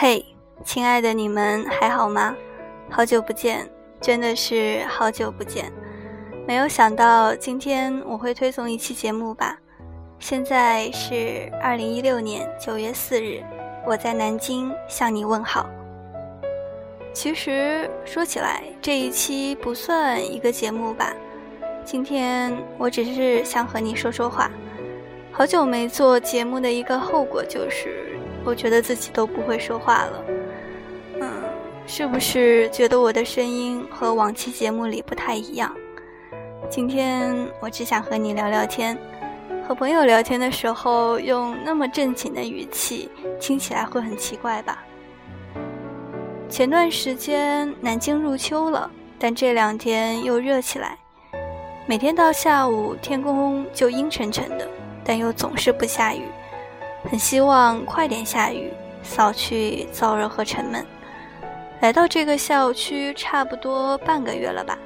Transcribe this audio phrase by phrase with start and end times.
[0.00, 0.29] Hey,
[0.62, 2.36] 亲爱的你们还好吗？
[2.90, 3.66] 好久不见，
[4.00, 5.72] 真的是好久不见。
[6.46, 9.56] 没有想到今天我会推送一期节目吧。
[10.18, 13.42] 现在是二零一六年九月四日，
[13.86, 15.66] 我在南京向你问好。
[17.12, 21.12] 其实说起来，这一期不算一个节目吧。
[21.84, 24.50] 今天我只是想和你说说话。
[25.32, 28.06] 好久没做节目的一个后果就是。
[28.42, 30.24] 我觉得自己都不会说话了，
[31.92, 35.74] 是不是觉得我的声音和往期节目里不太一样？
[36.70, 38.96] 今天我只想和你聊聊天，
[39.66, 44.84] 和朋友聊天的时候用那么正经的语气，听起来会很奇怪吧？
[46.48, 50.96] 前段时间南京入秋了，但这两天又热起来，
[51.86, 54.68] 每天到下午天空就阴沉沉的，
[55.02, 56.22] 但又总是不下雨。
[57.10, 58.72] 很希望快点下雨，
[59.02, 60.86] 扫去燥热和沉闷。
[61.80, 64.78] 来到这个校区差不多半个月了吧，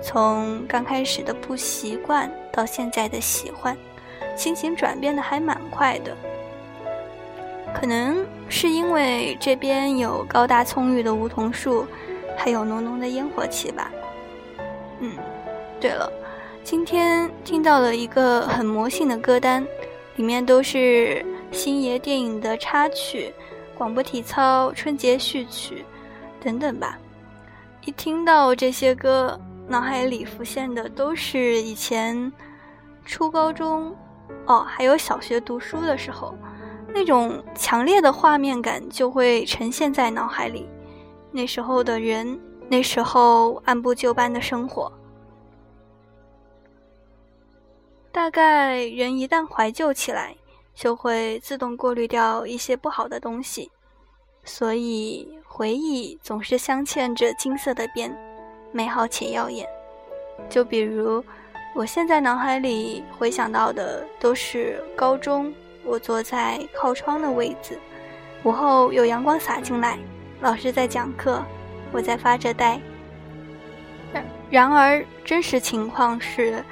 [0.00, 3.76] 从刚开始的不习惯到现在的喜欢，
[4.36, 6.16] 心情转变的还蛮快的。
[7.74, 11.86] 可能是因为这边有高大葱郁的梧桐树，
[12.36, 13.90] 还有浓浓的烟火气吧。
[15.00, 15.16] 嗯，
[15.80, 16.08] 对了，
[16.62, 19.66] 今天听到了一个很魔性的歌单。
[20.16, 23.32] 里面都是星爷电影的插曲、
[23.74, 25.86] 广播体操、春节序曲
[26.42, 26.98] 等等吧。
[27.84, 32.32] 一听到这些歌，脑海里浮现的都是以前
[33.04, 33.96] 初高中，
[34.46, 36.34] 哦，还有小学读书的时候，
[36.88, 40.68] 那种强烈的画面感就会呈现在脑海里。
[41.30, 42.38] 那时候的人，
[42.68, 44.92] 那时候按部就班的生活。
[48.12, 50.36] 大概人一旦怀旧起来，
[50.74, 53.72] 就会自动过滤掉一些不好的东西，
[54.44, 58.16] 所以回忆总是镶嵌着金色的边，
[58.72, 59.66] 美好且耀眼。
[60.48, 61.24] 就比如，
[61.74, 65.52] 我现在脑海里回想到的都是高中，
[65.84, 67.78] 我坐在靠窗的位子，
[68.42, 69.98] 午后有阳光洒进来，
[70.40, 71.42] 老师在讲课，
[71.92, 72.80] 我在发着呆。
[74.12, 76.62] 然然而，真实情况是。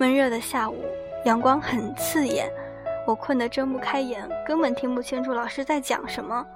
[0.00, 0.84] 闷热的下午，
[1.24, 2.48] 阳光很刺眼，
[3.04, 6.46] 我困得睁不开眼，根本听不清楚老师在讲什么。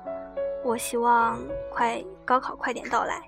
[0.65, 1.41] 我希望
[1.71, 3.21] 快高考快点到来。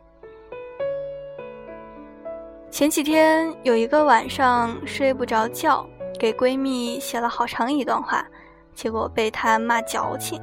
[2.71, 5.87] 前几天有一个晚上睡不着觉，
[6.19, 8.27] 给闺蜜写了好长一段话，
[8.75, 10.41] 结果被她骂矫情。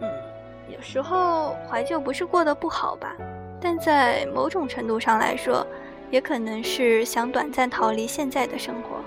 [0.00, 0.10] 嗯，
[0.68, 3.14] 有时候怀旧不是过得不好吧，
[3.60, 5.66] 但在某种程度上来说。
[6.10, 9.04] 也可能是想短暂逃离现在的生活，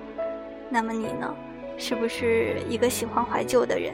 [0.70, 1.36] 那么你呢？
[1.76, 3.92] 是不是一个喜欢怀旧的人？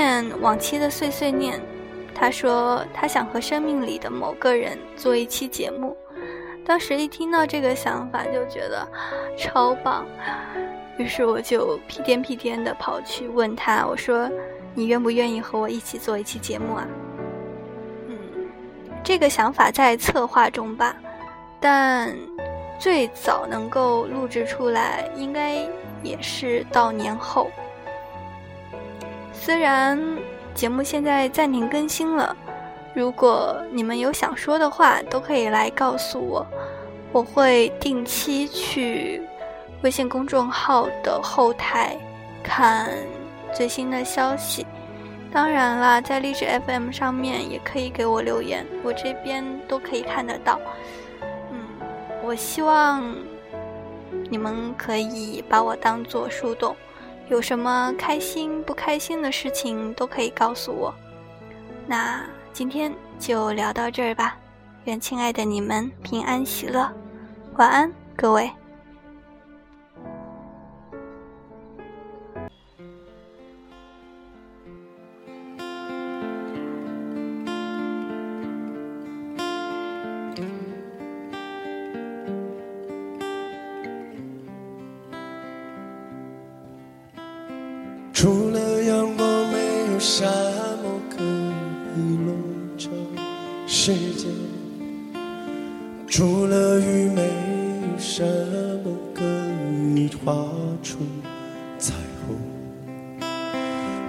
[0.00, 1.60] 念往期的碎碎念，
[2.14, 5.94] 他说他想和生命里的某个人做一期节目。
[6.64, 8.88] 当时一听到这个想法，就觉得
[9.36, 10.06] 超棒，
[10.96, 14.30] 于是我就屁颠屁颠的跑去问他，我说
[14.74, 16.86] ：“你愿不愿意和我一起做一期节目啊？”
[18.08, 18.16] 嗯
[19.04, 20.96] 这个想法在策划中吧，
[21.60, 22.16] 但
[22.78, 25.56] 最早能够录制出来，应该
[26.02, 27.50] 也是到年后。
[29.42, 29.98] 虽然
[30.54, 32.36] 节目现在暂停更新了，
[32.92, 36.46] 如果你们有想说的话，都可以来告诉我，
[37.10, 39.22] 我会定期去
[39.80, 41.96] 微信公众号的后台
[42.42, 42.90] 看
[43.54, 44.66] 最新的消息。
[45.32, 50.60] 当然啦，在荔枝 FM 上面也可以给我留言，我这边都可以看得到。
[51.50, 51.64] 嗯，
[52.22, 53.02] 我希望
[54.28, 56.76] 你们可以把我当做树洞，
[57.30, 60.92] 有什么开心不开心的事情都可以告诉我。
[61.86, 64.36] 那今天就聊到这儿吧，
[64.84, 66.90] 愿亲爱的你们平安喜乐，
[67.56, 68.50] 晚安，各位。
[88.20, 89.56] 除了阳光，没
[89.90, 90.26] 有沙
[90.82, 91.24] 漠可
[91.96, 92.36] 以笼
[92.76, 92.90] 罩
[93.66, 94.28] 世界；
[96.06, 98.22] 除了雨，没有什
[98.84, 99.24] 么可
[99.96, 100.34] 以画
[100.82, 100.98] 出
[101.78, 101.94] 彩
[102.26, 102.36] 虹；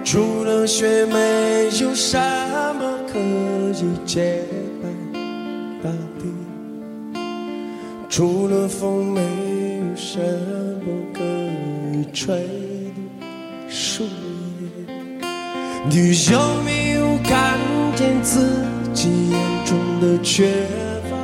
[0.03, 2.19] 除了雪，没有什
[2.75, 4.43] 么可以洁
[4.83, 4.89] 白
[5.81, 6.27] 大地；
[8.09, 10.19] 除了风，没有什
[10.85, 11.23] 么可
[11.97, 12.60] 以吹。
[15.89, 17.57] 你有没有看
[17.95, 18.65] 见自？
[18.93, 20.51] 己眼中的缺
[21.09, 21.15] 乏，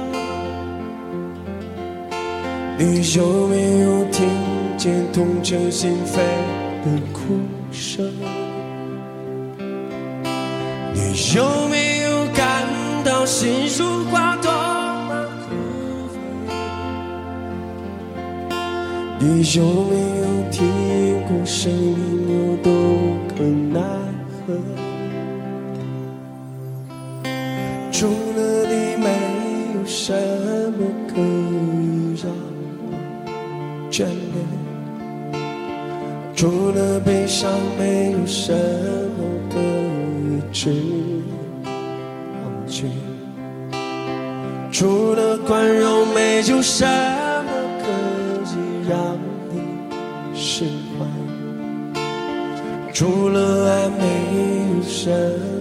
[2.77, 4.25] 你有没有听
[4.77, 6.15] 见痛彻心扉
[6.86, 7.38] 的哭
[7.74, 8.09] 声？
[10.94, 12.65] 你有没有感
[13.03, 15.45] 到心如花朵般枯
[16.48, 16.50] 萎？
[19.19, 20.56] 你有没有听
[21.27, 21.98] 过生命
[22.31, 22.71] 有多
[23.27, 23.81] 可奈
[30.07, 32.31] 什么可以让
[32.80, 32.95] 我
[33.92, 34.39] 眷恋；
[36.33, 38.54] 除了悲伤，没有什
[39.18, 39.19] 么
[39.51, 40.71] 可以值
[41.62, 41.69] 得
[42.42, 42.88] 忘却；
[44.71, 47.51] 除了宽容，没有什么
[47.81, 47.86] 可
[48.45, 48.56] 以
[48.88, 49.19] 让
[49.51, 49.60] 你
[50.33, 50.63] 释
[50.98, 51.03] 怀；
[52.94, 54.03] 除了爱，没
[54.71, 55.56] 有什么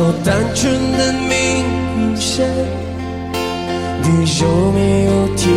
[0.00, 2.48] 条单纯的明线？
[4.02, 4.08] 你
[4.40, 5.52] 有没有听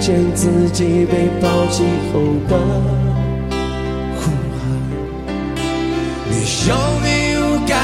[0.00, 2.18] 见自己被抛弃后
[2.48, 2.58] 的
[4.16, 4.60] 呼喊？
[6.28, 6.32] 你
[6.68, 6.74] 有
[7.04, 7.38] 没有
[7.68, 7.78] 感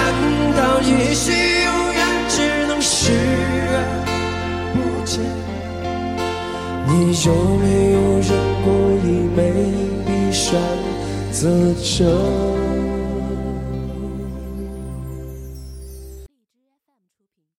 [0.56, 3.12] 到，也许永远只能视
[3.70, 3.78] 而
[4.74, 5.22] 不见？
[6.88, 6.90] 你
[7.24, 7.28] 有
[7.62, 8.28] 没有扔？
[8.64, 8.66] 过
[9.04, 9.38] 一枚
[10.04, 10.58] 笔，选
[11.30, 11.98] 择着。